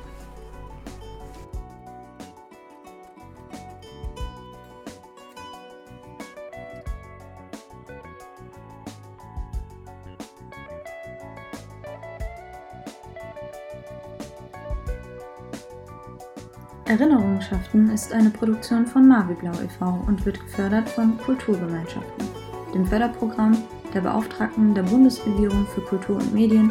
[16.91, 20.03] Erinnerungsschaften ist eine Produktion von Maviblau e.V.
[20.07, 22.27] und wird gefördert von Kulturgemeinschaften,
[22.73, 23.57] dem Förderprogramm
[23.93, 26.69] der Beauftragten der Bundesregierung für Kultur und Medien,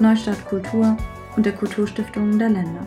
[0.00, 0.96] Neustadt Kultur
[1.36, 2.84] und der Kulturstiftungen der Länder.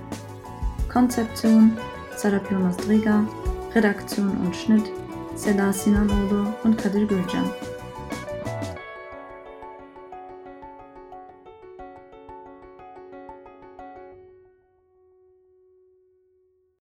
[0.91, 1.71] Konzeption
[2.17, 3.25] Sarapio Mazdriga,
[3.73, 4.91] Redaktion und Schnitt
[5.35, 7.49] Seda Sinanoğlu und Kadir Gürcan.